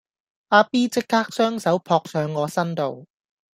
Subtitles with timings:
[0.47, 3.05] 阿 B 即刻雙手撲上我身度